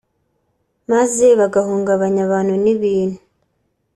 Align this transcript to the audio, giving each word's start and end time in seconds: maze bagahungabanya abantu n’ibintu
maze 0.91 1.25
bagahungabanya 1.39 2.21
abantu 2.27 2.53
n’ibintu 2.63 3.19